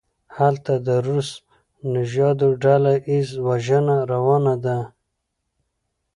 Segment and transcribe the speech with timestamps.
[0.37, 1.29] هلته د روس
[1.93, 4.77] نژادو ډله ایزه وژنه روانه ده.